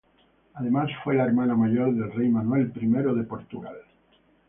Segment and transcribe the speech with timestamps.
[0.55, 3.75] Además fue la hermana mayor del rey Manuel I de Portugal.